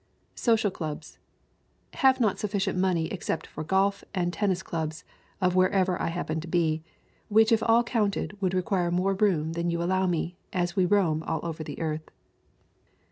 [0.33, 1.19] Social clubs:
[1.93, 5.03] Have not sufficient money except for golf and tennis clubs
[5.39, 6.81] of wherever I happen to be,
[7.29, 11.21] which if all counted will require more room than you allow me, as we roam
[11.27, 12.09] all over the earth.